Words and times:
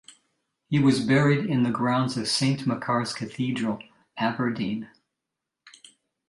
He 0.67 0.79
was 0.79 0.99
buried 1.05 1.45
in 1.45 1.61
the 1.61 1.69
grounds 1.69 2.17
of 2.17 2.27
Saint 2.27 2.65
Machar's 2.65 3.13
Cathedral, 3.13 3.83
Aberdeen. 4.17 4.89